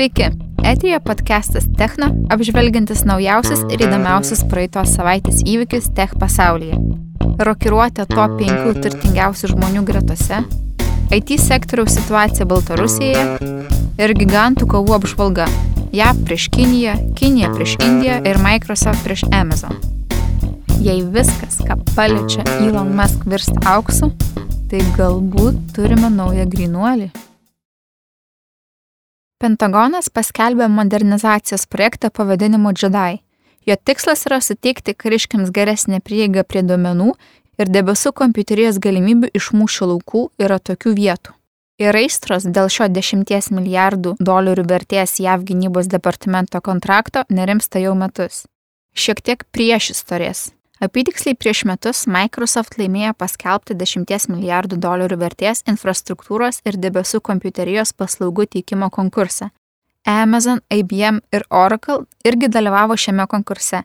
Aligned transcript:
Sveiki, 0.00 0.30
eterija 0.64 0.96
podcastas 1.00 1.66
Techno, 1.76 2.06
apžvelgiantis 2.32 3.02
naujausius 3.04 3.66
ir 3.68 3.82
įdomiausius 3.84 4.46
praeitos 4.48 4.94
savaitės 4.96 5.42
įvykius 5.44 5.90
tech 5.92 6.14
pasaulyje. 6.16 6.78
Rokiruotė 7.44 8.06
top 8.08 8.38
5 8.38 8.80
turtingiausių 8.80 9.52
žmonių 9.52 9.84
gretose, 9.84 10.40
IT 11.12 11.36
sektoriaus 11.44 11.98
situacija 11.98 12.48
Baltarusijoje 12.48 13.52
ir 14.00 14.16
gigantų 14.22 14.72
kovų 14.72 14.96
apžvalga- 15.02 15.52
JAV 16.00 16.24
prieš 16.24 16.48
Kiniją, 16.48 16.96
Kinija 17.20 17.52
prieš 17.52 17.76
Indiją 17.84 18.22
ir 18.24 18.40
Microsoft 18.40 19.04
prieš 19.04 19.28
Amazon. 19.28 19.76
Jei 20.80 21.02
viskas, 21.04 21.60
ką 21.60 21.76
paliečia 21.92 22.48
Elon 22.56 22.96
Musk 22.96 23.28
virsta 23.28 23.60
auksu, 23.76 24.14
tai 24.70 24.80
galbūt 24.96 25.74
turime 25.76 26.08
naują 26.08 26.48
grinuolį. 26.48 27.10
Pentagonas 29.40 30.10
paskelbė 30.12 30.66
modernizacijos 30.68 31.62
projektą 31.72 32.10
pavadinimu 32.12 32.74
Jedi. 32.76 33.22
Jo 33.64 33.76
tikslas 33.88 34.26
yra 34.28 34.36
suteikti 34.44 34.92
kariškiams 34.92 35.48
geresnę 35.56 36.02
prieigą 36.04 36.44
prie 36.44 36.60
duomenų 36.60 37.14
ir 37.60 37.72
debesų 37.72 38.12
kompiuterijos 38.20 38.76
galimybių 38.84 39.32
iš 39.40 39.50
mūšio 39.56 39.88
laukų 39.94 40.26
yra 40.44 40.60
tokių 40.60 40.92
vietų. 41.00 41.32
Ir 41.80 41.96
aistros 41.96 42.44
dėl 42.44 42.68
šio 42.68 42.90
10 42.92 43.48
milijardų 43.56 44.18
dolerių 44.20 44.66
vertės 44.68 45.16
JAV 45.24 45.48
gynybos 45.48 45.88
departamento 45.88 46.60
kontrakto 46.60 47.24
nerimsta 47.32 47.80
jau 47.80 47.96
metus. 47.96 48.44
Šiek 48.92 49.24
tiek 49.24 49.48
prieš 49.56 49.94
istorijas. 49.96 50.50
Apytiksliai 50.80 51.36
prieš 51.36 51.66
metus 51.68 52.06
Microsoft 52.08 52.78
laimėjo 52.80 53.12
paskelbti 53.20 53.74
10 53.76 54.30
milijardų 54.32 54.78
dolerių 54.80 55.18
vertės 55.20 55.60
infrastruktūros 55.68 56.62
ir 56.64 56.78
debesų 56.80 57.20
kompiuterijos 57.20 57.92
paslaugų 57.92 58.46
teikimo 58.54 58.88
konkursą. 58.88 59.50
Amazon, 60.08 60.62
IBM 60.72 61.18
ir 61.36 61.44
Oracle 61.50 62.06
irgi 62.24 62.48
dalyvavo 62.48 62.96
šiame 62.96 63.26
konkurse. 63.28 63.82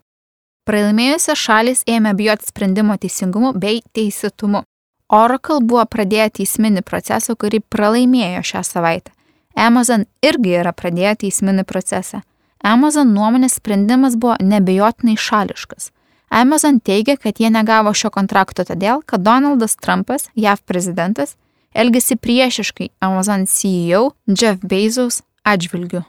Pralaimėjusios 0.66 1.38
šalis 1.38 1.84
ėmė 1.84 2.14
bijoti 2.16 2.47
sprendimo 2.47 2.95
teisingumu 2.97 3.52
bei 3.59 3.81
teisėtumu. 3.91 4.64
Oracle 5.12 5.59
buvo 5.62 5.84
pradėję 5.86 6.30
teisminį 6.39 6.81
procesą, 6.88 7.36
kurį 7.36 7.59
pralaimėjo 7.75 8.39
šią 8.53 8.64
savaitę. 8.64 9.12
Amazon 9.56 10.08
irgi 10.23 10.56
yra 10.62 10.72
pradėję 10.72 11.14
teisminį 11.25 11.67
procesą. 11.67 12.23
Amazon 12.64 13.12
nuomonės 13.14 13.59
sprendimas 13.59 14.16
buvo 14.16 14.39
nebejotinai 14.39 15.19
šališkas. 15.19 15.91
Amazon 16.36 16.80
teigia, 16.80 17.16
kad 17.17 17.39
jie 17.39 17.47
negavo 17.50 17.94
šio 17.95 18.09
kontrakto 18.11 18.66
todėl, 18.67 19.00
kad 19.08 19.23
Donaldas 19.23 19.78
Trumpas, 19.80 20.28
JAV 20.36 20.66
prezidentas, 20.67 21.38
elgėsi 21.72 22.17
priešiškai 22.19 22.89
Amazon 23.00 23.45
CEO 23.47 24.09
Jeff 24.28 24.59
Bezos 24.59 25.22
atžvilgiu. 25.47 26.03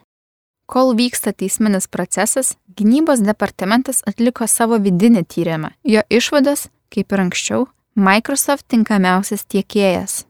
Kol 0.66 0.96
vyksta 0.98 1.30
teisminis 1.30 1.86
procesas, 1.86 2.56
gynybos 2.74 3.22
departamentas 3.22 4.02
atliko 4.02 4.50
savo 4.50 4.80
vidinį 4.82 5.22
tyrimą. 5.30 5.70
Jo 5.86 6.02
išvadas, 6.10 6.66
kaip 6.90 7.14
ir 7.14 7.22
anksčiau, 7.28 7.68
Microsoft 7.94 8.66
tinkamiausias 8.66 9.46
tiekėjas. 9.46 10.24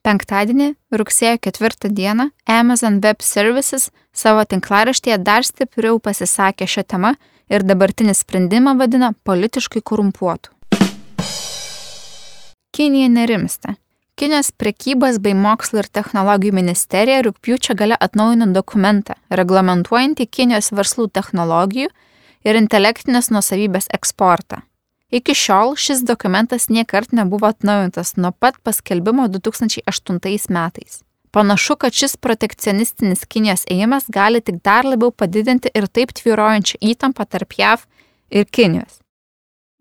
Penktadienį, 0.00 0.72
rugsėjo 0.96 1.36
4 1.52 1.92
dieną, 1.92 2.30
Amazon 2.48 3.02
Web 3.04 3.20
Services 3.20 3.90
savo 4.16 4.48
tinklaraštėje 4.48 5.20
dar 5.20 5.44
stipriau 5.44 6.00
pasisakė 6.00 6.64
šią 6.64 6.88
temą 6.88 7.16
ir 7.50 7.64
dabartinį 7.66 8.14
sprendimą 8.16 8.76
vadina 8.78 9.12
politiškai 9.24 9.82
korumpuotu. 9.82 10.52
Kinija 12.76 13.08
nerimsta. 13.08 13.76
Kinijos 14.16 14.48
prekybos 14.52 15.18
bei 15.20 15.34
mokslo 15.36 15.82
ir 15.82 15.88
technologijų 15.92 16.54
ministerija 16.56 17.20
rūpjūčio 17.26 17.74
gale 17.76 17.96
atnaujino 18.00 18.48
dokumentą, 18.52 19.16
reglamentuojantį 19.28 20.26
Kinijos 20.26 20.72
verslų 20.72 21.10
technologijų 21.12 21.90
ir 22.48 22.58
intelektinės 22.60 23.28
nusavybės 23.32 23.90
eksportą. 23.92 24.62
Iki 25.12 25.36
šiol 25.38 25.76
šis 25.78 26.00
dokumentas 26.08 26.70
niekart 26.72 27.12
nebuvo 27.12 27.46
atnaujintas 27.52 28.16
nuo 28.16 28.32
pat 28.32 28.56
paskelbimo 28.64 29.28
2008 29.28 30.48
metais. 30.48 31.02
Panašu, 31.30 31.76
kad 31.76 31.92
šis 31.92 32.16
protekcionistinis 32.16 33.24
Kinijos 33.28 33.66
ėjimas 33.70 34.06
gali 34.12 34.40
tik 34.40 34.62
dar 34.64 34.86
labiau 34.88 35.10
padidinti 35.12 35.72
ir 35.74 35.88
taip 35.88 36.14
tvyrojančią 36.16 36.80
įtampą 36.92 37.26
tarp 37.28 37.58
JAV 37.58 37.84
ir 38.30 38.46
Kinijos. 38.46 39.00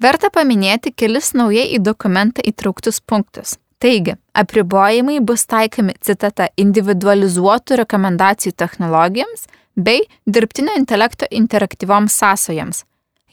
Verta 0.02 0.28
paminėti 0.28 0.92
kelis 0.92 1.32
naujai 1.38 1.70
į 1.78 1.80
dokumentą 1.80 2.44
įtrauktus 2.44 3.00
punktus. 3.00 3.56
Taigi, 3.80 4.16
apribojimai 4.36 5.20
bus 5.24 5.46
taikomi, 5.48 5.94
citata, 6.04 6.50
individualizuotų 6.60 7.78
rekomendacijų 7.84 8.56
technologijoms 8.60 9.46
bei 9.76 10.04
dirbtinio 10.26 10.76
intelekto 10.80 11.28
interaktyvioms 11.32 12.16
sąsojoms. 12.20 12.84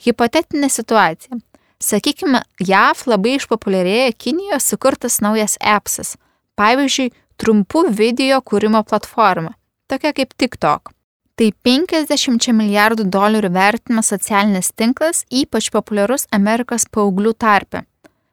Hipotetinė 0.07 0.71
situacija. 0.71 1.39
Sakykime, 1.83 2.43
JAV 2.63 3.07
labai 3.11 3.37
išpopuliarėja 3.39 4.15
Kinijoje 4.19 4.61
sukurtas 4.63 5.19
naujas 5.23 5.57
appsas. 5.59 6.15
Pavyzdžiui, 6.59 7.11
trumpų 7.43 7.89
video 7.91 8.39
kūrimo 8.47 8.85
platforma, 8.87 9.57
tokia 9.91 10.13
kaip 10.15 10.35
TikTok. 10.39 10.93
Tai 11.35 11.49
50 11.67 12.53
milijardų 12.55 13.09
dolerių 13.11 13.51
vertinamas 13.55 14.13
socialinis 14.13 14.71
tinklas, 14.77 15.25
ypač 15.33 15.71
populiarus 15.75 16.29
Amerikos 16.31 16.85
paauglių 16.93 17.33
tarpe. 17.35 17.83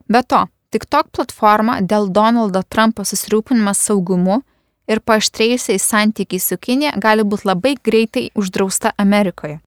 Be 0.06 0.20
to, 0.22 0.44
TikTok 0.70 1.10
platforma 1.16 1.80
dėl 1.80 2.10
Donaldo 2.14 2.62
Trumpo 2.62 3.02
susirūpinimas 3.08 3.80
saugumu 3.88 4.42
ir 4.90 5.00
paaštrėjusiais 5.02 5.88
santykiais 5.90 6.46
su 6.52 6.60
Kinė 6.60 6.92
gali 7.02 7.26
būti 7.26 7.48
labai 7.50 7.74
greitai 7.82 8.28
uždrausta 8.38 8.94
Amerikoje. 9.00 9.58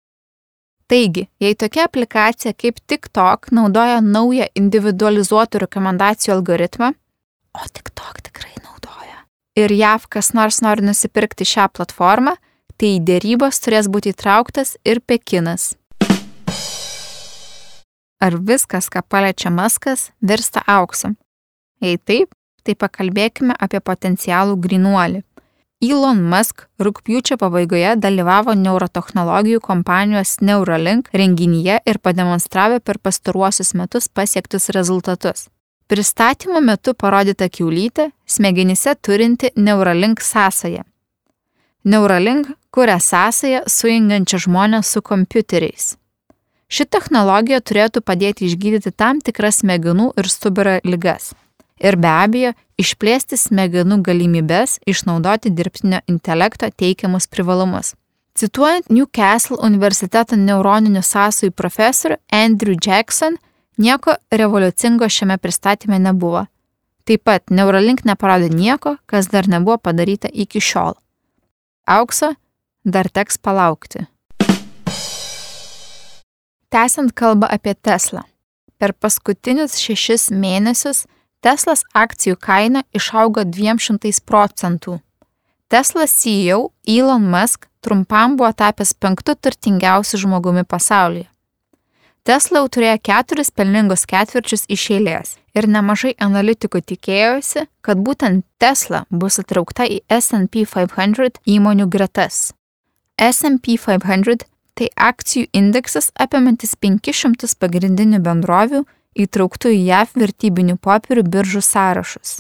Taigi, 0.88 1.26
jei 1.42 1.56
tokia 1.60 1.88
aplikacija 1.90 2.54
kaip 2.54 2.80
TikTok 2.88 3.52
naudoja 3.56 4.00
naują 4.04 4.48
individualizuotų 4.60 5.66
rekomendacijų 5.66 6.38
algoritmą, 6.38 6.94
o 7.56 7.72
TikTok 7.72 8.22
tikrai 8.30 8.54
ir 9.56 9.72
JAV 9.72 10.08
kas 10.10 10.34
nors 10.34 10.62
nori 10.66 10.86
nusipirkti 10.86 11.46
šią 11.48 11.70
platformą, 11.78 12.36
tai 12.78 12.98
į 12.98 13.04
dėrybas 13.08 13.62
turės 13.64 13.90
būti 13.92 14.14
įtrauktas 14.14 14.78
ir 14.86 15.02
Pekinas. 15.06 15.74
Ar 18.24 18.38
viskas, 18.40 18.88
ką 18.88 19.04
paliečia 19.04 19.52
Maskas, 19.52 20.12
virsta 20.22 20.64
auksu? 20.68 21.12
Jei 21.84 21.98
taip, 22.00 22.32
tai 22.64 22.76
pakalbėkime 22.80 23.56
apie 23.60 23.82
potencialų 23.84 24.56
grinuolį. 24.64 25.24
Elon 25.84 26.22
Musk 26.32 26.64
rūpjūčio 26.80 27.36
pabaigoje 27.42 27.98
dalyvavo 28.00 28.54
neurotehnologijų 28.56 29.60
kompanijos 29.66 30.38
Neuralink 30.40 31.10
renginyje 31.12 31.82
ir 31.84 32.00
pademonstravo 32.00 32.80
per 32.80 33.02
pastaruosius 33.04 33.74
metus 33.76 34.08
pasiektus 34.08 34.70
rezultatus. 34.72 35.50
Pristatymo 35.88 36.62
metu 36.64 36.94
parodyta 36.94 37.50
kiaulytė, 37.50 38.10
smegenyse 38.26 38.96
turinti 39.02 39.52
Neuralink 39.56 40.22
sąsają. 40.22 40.84
Neuralink 41.86 42.48
kuria 42.72 43.00
sąsają 43.00 43.66
sujungiančią 43.68 44.38
žmonės 44.46 44.90
su 44.94 45.02
kompiuteriais. 45.02 45.96
Ši 46.74 46.86
technologija 46.90 47.60
turėtų 47.62 48.02
padėti 48.02 48.48
išgydyti 48.48 48.94
tam 48.98 49.20
tikras 49.22 49.60
smegenų 49.62 50.14
ir 50.18 50.30
stuburo 50.32 50.80
ligas. 50.88 51.34
Ir 51.84 51.98
be 52.00 52.10
abejo, 52.10 52.54
išplėsti 52.80 53.38
smegenų 53.38 54.00
galimybės 54.08 54.80
išnaudoti 54.90 55.52
dirbtinio 55.52 56.00
intelekto 56.10 56.70
teikiamus 56.72 57.28
privalumus. 57.28 57.94
Cituojant 58.34 58.90
Newcastle 58.90 59.60
universiteto 59.62 60.40
neuroninių 60.40 61.04
sąsajų 61.06 61.54
profesorių 61.54 62.18
Andrew 62.34 62.80
Jackson, 62.80 63.36
Nieko 63.78 64.16
revoliucingo 64.32 65.10
šiame 65.10 65.38
pristatyme 65.38 66.00
nebuvo. 66.00 66.46
Taip 67.04 67.24
pat 67.26 67.50
Neuralink 67.50 68.06
neparodė 68.06 68.52
nieko, 68.54 68.98
kas 69.06 69.28
dar 69.28 69.50
nebuvo 69.50 69.78
padaryta 69.78 70.30
iki 70.30 70.62
šiol. 70.62 70.94
Aukso 71.90 72.36
dar 72.86 73.10
teks 73.10 73.38
palaukti. 73.38 74.06
Tęsiant 76.70 77.12
kalbą 77.14 77.50
apie 77.50 77.74
Teslą. 77.74 78.24
Per 78.78 78.94
paskutinius 78.94 79.76
šešis 79.82 80.30
mėnesius 80.32 81.06
Teslas 81.44 81.84
akcijų 81.92 82.38
kaina 82.40 82.86
išaugo 82.96 83.44
200 83.44 84.22
procentų. 84.24 85.02
Tesla 85.68 86.06
CEO 86.08 86.70
Elon 86.88 87.26
Musk 87.28 87.68
trumpam 87.84 88.38
buvo 88.40 88.54
tapęs 88.56 88.94
penktų 88.96 89.36
turtingiausių 89.36 90.22
žmogumi 90.24 90.64
pasaulyje. 90.64 91.33
Tesla 92.24 92.62
jau 92.62 92.70
turėjo 92.72 93.00
keturis 93.04 93.50
pelningus 93.52 94.06
ketvirčius 94.08 94.62
iš 94.72 94.84
eilės 94.96 95.32
ir 95.60 95.66
nemažai 95.68 96.14
analitikų 96.24 96.80
tikėjosi, 96.92 97.66
kad 97.84 98.00
būtent 98.00 98.46
Tesla 98.64 99.02
bus 99.12 99.42
įtraukta 99.42 99.84
į 99.84 99.98
SP 100.08 100.64
500 100.64 101.42
įmonių 101.56 101.90
gretas. 101.92 102.54
SP 103.20 103.76
500 103.76 104.48
tai 104.80 104.88
akcijų 105.10 105.50
indeksas 105.52 106.14
apimantis 106.16 106.78
500 106.80 107.58
pagrindinių 107.60 108.24
bendrovių 108.24 108.86
įtrauktų 109.26 109.76
į 109.76 109.84
JAV 109.92 110.16
vertybinių 110.24 110.78
popierių 110.80 111.28
biržų 111.28 111.66
sąrašus. 111.74 112.40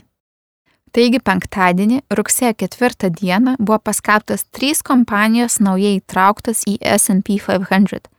Taigi 0.95 1.19
penktadienį, 1.19 1.99
rugsėjo 2.07 2.55
4 2.69 3.11
dieną, 3.19 3.59
buvo 3.59 3.83
paskelbtas 3.83 4.47
trys 4.47 4.79
kompanijos 4.79 5.59
naujai 5.59 5.97
įtrauktas 5.99 6.63
į 6.71 6.79
SP 6.87 7.41
500 7.43 8.12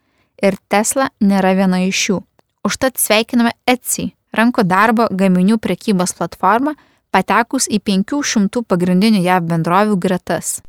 ir 0.45 0.59
Tesla 0.69 1.09
nėra 1.21 1.55
viena 1.57 1.81
iš 1.85 2.03
jų. 2.09 2.19
Užtat 2.65 3.01
sveikiname 3.01 3.53
Etsy, 3.69 4.13
rankų 4.37 4.65
darbo 4.69 5.09
gaminių 5.11 5.59
prekybos 5.63 6.15
platformą, 6.17 6.75
patekus 7.15 7.69
į 7.71 7.81
500 7.85 8.65
pagrindinių 8.69 9.23
JAV 9.25 9.51
bendrovių 9.51 9.99
gretas. 10.01 10.61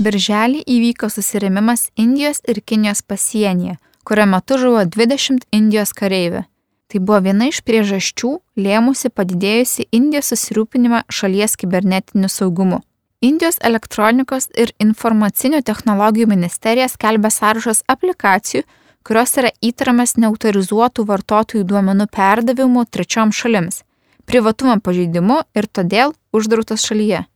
Birželį 0.00 0.62
įvyko 0.64 1.10
susirėmimas 1.12 1.90
Indijos 2.00 2.40
ir 2.48 2.62
Kinijos 2.64 3.02
pasienyje, 3.04 3.76
kurio 4.04 4.24
metu 4.30 4.56
žuvo 4.60 4.86
20 4.88 5.44
Indijos 5.52 5.92
kareivių. 5.92 6.46
Tai 6.90 6.98
buvo 6.98 7.20
viena 7.22 7.46
iš 7.50 7.60
priežasčių 7.62 8.30
lėmusi 8.58 9.12
padidėjusi 9.14 9.90
Indijos 9.94 10.32
susirūpinimą 10.32 11.04
šalies 11.12 11.54
kibernetiniu 11.60 12.32
saugumu. 12.32 12.80
Indijos 13.20 13.58
elektronikos 13.60 14.46
ir 14.56 14.70
informacinių 14.80 15.58
technologijų 15.68 16.24
ministerija 16.30 16.86
skelbia 16.88 17.28
sąrašas 17.28 17.82
aplikacijų, 17.92 18.62
kurios 19.04 19.36
yra 19.36 19.50
įtariamas 19.60 20.16
neautorizuotų 20.16 21.04
vartotojų 21.04 21.66
duomenų 21.68 22.06
perdavimu 22.16 22.86
trečiom 22.88 23.34
šalims, 23.36 23.82
privatumo 24.24 24.78
pažeidimu 24.80 25.42
ir 25.52 25.68
todėl 25.68 26.16
uždrautas 26.32 26.88
šalyje. 26.88 27.26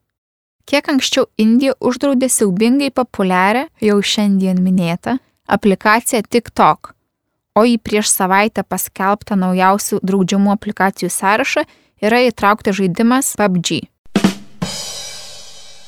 Kiek 0.65 0.89
anksčiau 0.89 1.29
Indija 1.37 1.77
uždraudė 1.77 2.33
siaubingai 2.33 2.89
populiarią, 2.89 3.69
jau 3.85 4.01
šiandien 4.01 4.65
minėtą, 4.65 5.19
aplikaciją 5.45 6.25
TikTok, 6.25 6.95
o 7.61 7.69
į 7.69 7.77
prieš 7.77 8.09
savaitę 8.09 8.65
paskelbtą 8.65 9.37
naujausių 9.37 10.01
draudžiamų 10.01 10.57
aplikacijų 10.57 11.13
sąrašą 11.13 11.69
yra 12.01 12.25
įtrauktas 12.33 12.81
žaidimas 12.81 13.37
PUBG. 13.37 13.85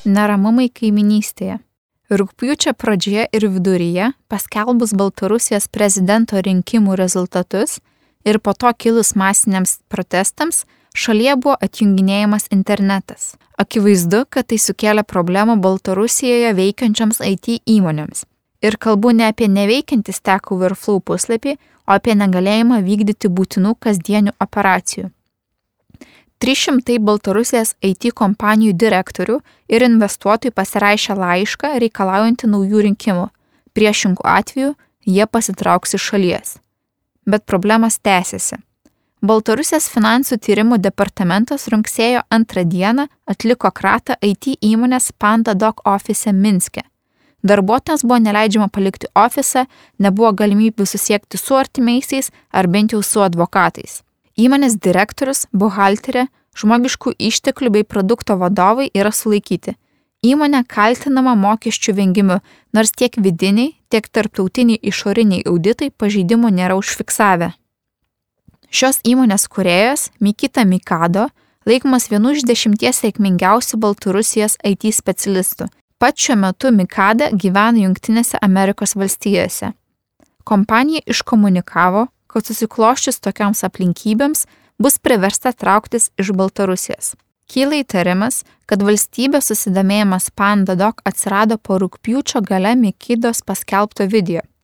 Neramumai 0.06 0.68
kaiminystėje. 0.70 1.58
Rūpjūčio 2.06 2.76
pradžioje 2.78 3.24
ir 3.34 3.44
viduryje, 3.50 4.12
paskelbus 4.30 4.92
Baltarusijos 4.94 5.66
prezidento 5.74 6.38
rinkimų 6.38 6.94
rezultatus 6.94 7.80
ir 8.22 8.38
po 8.38 8.54
to 8.54 8.70
kilus 8.78 9.16
masiniams 9.18 9.80
protestams, 9.90 10.62
šalyje 10.94 11.34
buvo 11.42 11.56
atjunginėjamas 11.66 12.46
internetas. 12.54 13.34
Akivaizdu, 13.58 14.22
kad 14.30 14.46
tai 14.52 14.60
sukėlė 14.62 15.02
problemą 15.02 15.58
Baltarusijoje 15.58 16.54
veikiančiams 16.54 17.18
IT 17.26 17.58
įmonėms. 17.66 18.22
Ir 18.62 18.78
kalbu 18.78 19.10
ne 19.10 19.26
apie 19.26 19.50
neveikiantį 19.50 20.14
Stack 20.14 20.54
Overflow 20.54 21.02
puslapį, 21.02 21.58
o 21.86 21.98
apie 21.98 22.14
negalėjimą 22.14 22.78
vykdyti 22.86 23.26
būtinų 23.26 23.74
kasdienių 23.82 24.38
operacijų. 24.38 25.10
300 26.38 26.98
Baltarusijos 27.00 27.74
IT 27.80 28.10
kompanijų 28.12 28.74
direktorių 28.76 29.38
ir 29.72 29.84
investuotojų 29.86 30.52
pasirašė 30.52 31.16
laišką 31.16 31.72
reikalaujantį 31.80 32.50
naujų 32.52 32.82
rinkimų. 32.90 33.26
Priešingų 33.72 34.24
atveju 34.24 34.74
jie 35.06 35.26
pasitrauks 35.26 35.96
iš 35.96 36.10
šalies. 36.12 36.56
Bet 37.26 37.46
problemas 37.48 37.98
tęsiasi. 37.98 38.60
Baltarusijos 39.26 39.88
finansų 39.88 40.36
tyrimų 40.44 40.76
departamentas 40.78 41.66
rugsėjo 41.72 42.20
antrą 42.30 42.66
dieną 42.68 43.08
atliko 43.26 43.72
kratą 43.72 44.18
IT 44.20 44.58
įmonės 44.60 45.10
PandaDoc 45.16 45.80
ofise 45.88 46.32
Minske. 46.36 46.84
Darbuotojams 47.46 48.04
buvo 48.04 48.18
neleidžiama 48.20 48.68
palikti 48.68 49.08
ofisą, 49.16 49.64
nebuvo 49.98 50.32
galimybių 50.36 50.84
susiekti 50.86 51.40
su 51.40 51.56
artimaisiais 51.56 52.30
ar 52.52 52.68
bent 52.68 52.92
jau 52.92 53.02
su 53.02 53.22
advokatais. 53.24 54.02
Įmonės 54.36 54.76
direktorius, 54.76 55.46
buhalterė, 55.52 56.26
žmogiškų 56.56 57.14
išteklių 57.16 57.70
bei 57.72 57.84
produkto 57.88 58.36
vadovai 58.36 58.90
yra 58.92 59.12
sulaikyti. 59.12 59.76
Įmonė 60.24 60.64
kaltinama 60.68 61.32
mokesčių 61.36 61.94
vengimu, 61.96 62.40
nors 62.72 62.92
tiek 62.92 63.16
vidiniai, 63.16 63.76
tiek 63.88 64.08
tarptautiniai 64.08 64.80
išoriniai 64.82 65.44
auditai 65.48 65.88
pažeidimų 65.90 66.50
nėra 66.52 66.76
užfiksavę. 66.76 67.52
Šios 68.68 69.00
įmonės 69.04 69.46
kuriejas 69.48 70.10
Mikita 70.20 70.64
Mikado 70.68 71.28
laikomas 71.66 72.10
vienu 72.10 72.34
iš 72.36 72.44
dešimties 72.48 73.00
sėkmingiausių 73.04 73.78
Baltarusijos 73.80 74.58
IT 74.64 74.90
specialistų. 74.92 75.70
Pat 75.96 76.18
šiuo 76.20 76.36
metu 76.36 76.72
Mikada 76.76 77.30
gyvena 77.32 77.86
Junktinėse 77.86 78.36
Amerikos 78.42 78.96
valstijose. 79.00 79.72
Kompanija 80.44 81.00
iškomunikavo, 81.06 82.06
kad 82.36 82.48
susikloščius 82.48 83.22
tokiams 83.24 83.64
aplinkybėms 83.66 84.44
bus 84.82 85.00
priversta 85.00 85.54
trauktis 85.56 86.10
iš 86.20 86.34
Baltarusijos. 86.36 87.14
Kyla 87.48 87.80
įtarimas, 87.80 88.42
kad 88.68 88.82
valstybės 88.82 89.48
susidomėjimas 89.48 90.28
PandaDoc 90.36 91.00
atsirado 91.08 91.56
po 91.56 91.78
rūpjūčio 91.80 92.44
gale 92.44 92.74
Mikidos 92.76 93.40
paskelbto 93.46 94.10
video– 94.10 94.44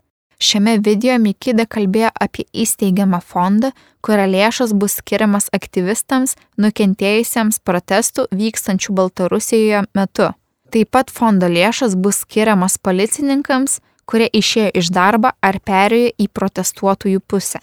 Šiame 0.42 0.80
video 0.82 1.14
Mikida 1.22 1.69
kalbėjo 1.70 2.08
apie 2.19 2.42
įsteigiamą 2.64 3.20
fondą, 3.22 3.69
kurio 4.02 4.24
lėšos 4.26 4.72
bus 4.74 4.96
skiriamas 4.98 5.46
aktyvistams 5.54 6.34
nukentėjusiems 6.58 7.60
protestų 7.62 8.24
vykstančių 8.40 8.96
Baltarusijoje 8.98 9.84
metu. 9.94 10.32
Taip 10.74 10.90
pat 10.96 11.14
fondo 11.14 11.46
lėšos 11.46 11.94
bus 11.94 12.24
skiriamas 12.24 12.74
policininkams, 12.82 13.78
kurie 14.06 14.28
išėjo 14.32 14.72
iš 14.81 14.90
darbo 14.94 15.32
ar 15.40 15.58
perėjo 15.60 16.12
į 16.19 16.28
protestuotojų 16.32 17.22
pusę. 17.26 17.62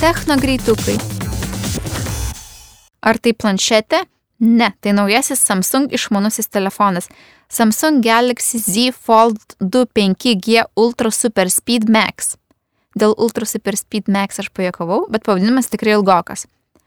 Technogreitukai. 0.00 0.96
Ar 3.04 3.20
tai 3.20 3.32
planšetė? 3.36 4.04
Ne, 4.44 4.72
tai 4.80 4.92
naujasis 4.92 5.40
Samsung 5.40 5.92
išmanusis 5.94 6.48
telefonas. 6.48 7.08
Samsung 7.48 8.02
Galaxy 8.04 8.58
Z 8.58 8.92
Fold 8.92 9.56
2 9.60 9.86
5G 9.94 10.64
Ultra 10.76 11.10
Super 11.10 11.50
Speed 11.50 11.88
Max. 11.88 12.34
Dėl 12.98 13.14
Ultra 13.18 13.46
Super 13.46 13.76
Speed 13.78 14.10
Max 14.10 14.42
aš 14.42 14.50
pajokavau, 14.54 15.06
bet 15.10 15.24
pavadinimas 15.26 15.70
tikrai 15.70 15.96
ilgokas. 15.96 16.46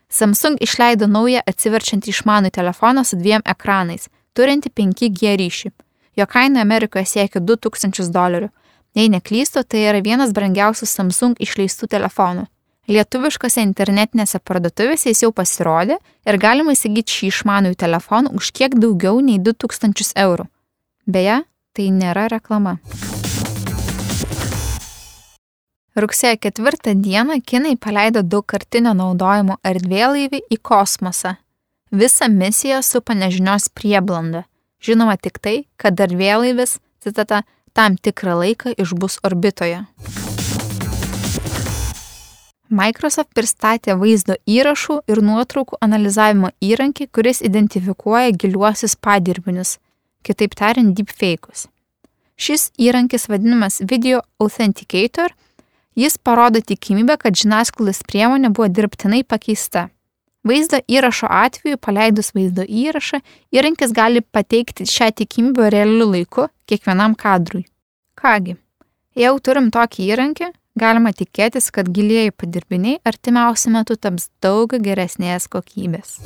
Samsung 0.10 0.60
išleido 0.64 1.08
naują 1.08 1.42
atsiverčiantį 1.48 2.14
išmanų 2.14 2.52
telefoną 2.56 3.04
su 3.04 3.20
dviem 3.20 3.44
ekranais, 3.44 4.08
turinti 4.36 4.72
5G 4.72 5.36
ryšį. 5.42 5.72
Jo 6.18 6.26
kaina 6.26 6.62
Amerikoje 6.66 7.06
siekia 7.06 7.40
2000 7.40 8.10
dolerių. 8.10 8.50
Jei 8.98 9.10
neklystu, 9.14 9.62
tai 9.62 9.84
yra 9.86 10.00
vienas 10.02 10.32
brangiausių 10.34 10.88
Samsung 10.90 11.38
išleistų 11.38 11.86
telefonų. 11.92 12.48
Lietuviškose 12.90 13.62
internetinėse 13.62 14.40
parduotuvėse 14.42 15.12
jis 15.12 15.22
jau 15.26 15.30
pasirodė 15.36 16.00
ir 16.26 16.40
galima 16.42 16.74
įsigyti 16.74 17.14
šį 17.14 17.30
išmanųjį 17.34 17.78
telefoną 17.84 18.32
už 18.40 18.50
kiek 18.56 18.80
daugiau 18.80 19.20
nei 19.22 19.38
2000 19.38 20.16
eurų. 20.24 20.48
Beje, 21.06 21.42
tai 21.76 21.90
nėra 21.94 22.26
reklama. 22.34 22.80
Rugsėjo 25.98 26.38
4 26.50 26.98
dieną 26.98 27.42
kinai 27.46 27.78
paleido 27.78 28.24
daugkartinio 28.24 28.98
naudojimo 28.98 29.62
erdvėlaivį 29.62 30.46
į 30.50 30.58
kosmosą. 30.62 31.38
Visą 31.92 32.26
misiją 32.30 32.82
supa 32.82 33.14
nežinios 33.14 33.70
prieblanda. 33.70 34.48
Žinoma 34.84 35.18
tik 35.18 35.40
tai, 35.42 35.66
kad 35.78 35.98
erdvėlaivis, 36.00 36.78
citata, 37.04 37.44
tam 37.74 37.98
tikrą 37.98 38.38
laiką 38.42 38.74
išbus 38.78 39.20
orbitoje. 39.26 39.86
Microsoft 42.68 43.32
pristatė 43.32 43.96
vaizdo 43.96 44.36
įrašų 44.44 45.00
ir 45.08 45.22
nuotraukų 45.24 45.78
analizavimo 45.82 46.52
įrankį, 46.60 47.08
kuris 47.16 47.40
identifikuoja 47.40 48.34
giliuosius 48.36 48.98
padirbinius, 49.00 49.78
kitaip 50.28 50.56
tariant, 50.60 50.92
deepfake'us. 50.98 51.68
Šis 52.36 52.72
įrankis 52.78 53.30
vadinamas 53.32 53.80
Video 53.82 54.20
Authenticator, 54.38 55.32
jis 55.96 56.20
parodo 56.20 56.60
tikimybę, 56.62 57.16
kad 57.18 57.40
žiniasklaidos 57.40 58.04
priemonė 58.06 58.52
buvo 58.52 58.68
dirbtinai 58.68 59.24
pakeista. 59.24 59.88
Vaizdo 60.48 60.80
įrašo 60.88 61.28
atveju, 61.28 61.76
paleidus 61.84 62.30
vaizdo 62.36 62.64
įrašą, 62.64 63.20
įrankis 63.52 63.92
gali 63.96 64.22
pateikti 64.22 64.86
šią 64.88 65.10
tikimybę 65.20 65.68
realiu 65.74 66.08
laiku 66.14 66.48
kiekvienam 66.70 67.18
kadrui. 67.20 67.66
Kągi, 68.16 68.56
jau 69.20 69.34
turim 69.44 69.68
tokį 69.76 70.08
įrankį, 70.14 70.50
galima 70.80 71.12
tikėtis, 71.12 71.68
kad 71.74 71.90
gilieji 71.92 72.32
padirbiniai 72.32 73.02
artimiausiu 73.04 73.74
metu 73.76 74.00
taps 74.00 74.30
daug 74.44 74.72
geresnės 74.88 75.50
kokybės. 75.52 76.22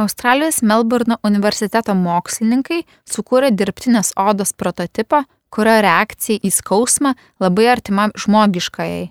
Australijos 0.00 0.62
Melburno 0.64 1.20
universiteto 1.28 1.92
mokslininkai 1.92 2.86
sukūrė 3.04 3.52
dirbtinės 3.52 4.14
odos 4.16 4.56
prototipą, 4.56 5.26
kurio 5.52 5.80
reakcija 5.84 6.40
į 6.40 6.56
skausmą 6.56 7.18
labai 7.42 7.68
artima 7.74 8.08
žmogiškajai. 8.16 9.10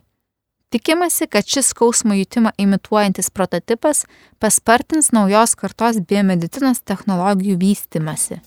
Tikimasi, 0.70 1.28
kad 1.28 1.48
šis 1.48 1.68
skausmo 1.68 2.14
jutimą 2.14 2.50
imituojantis 2.58 3.30
prototipas 3.30 4.06
paspartins 4.40 5.12
naujos 5.12 5.56
kartos 5.58 5.98
biomedicinos 6.10 6.84
technologijų 6.86 7.56
vystimasi. 7.58 8.38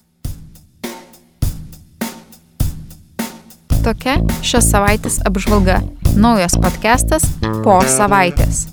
Tokia 3.83 4.21
šios 4.47 4.71
savaitės 4.71 5.19
apžvalga. 5.27 5.81
Naujas 6.15 6.55
podcastas 6.63 7.27
po 7.65 7.81
savaitės. 7.91 8.69